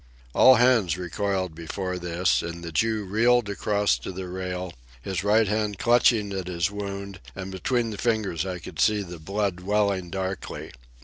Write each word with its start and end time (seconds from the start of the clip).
All 0.33 0.55
hands 0.55 0.97
recoiled 0.97 1.53
before 1.53 1.99
this, 1.99 2.41
and 2.41 2.63
the 2.63 2.71
Jew 2.71 3.03
reeled 3.03 3.49
across 3.49 3.99
to 3.99 4.11
the 4.11 4.27
rail, 4.27 4.73
his 5.03 5.23
right 5.23 5.47
hand 5.47 5.77
clutching 5.77 6.33
at 6.33 6.47
his 6.47 6.71
wound, 6.71 7.19
and 7.35 7.51
between 7.51 7.91
the 7.91 7.99
fingers 7.99 8.43
I 8.43 8.57
could 8.57 8.79
see 8.79 9.03
the 9.03 9.19
blood 9.19 9.59
welling 9.59 10.09
darkly. 10.09 10.71